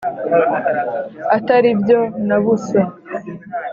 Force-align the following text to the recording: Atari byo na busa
Atari 1.35 1.69
byo 1.81 1.99
na 2.27 2.37
busa 2.43 2.81